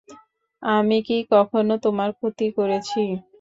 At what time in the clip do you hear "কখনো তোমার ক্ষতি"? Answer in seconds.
1.31-2.47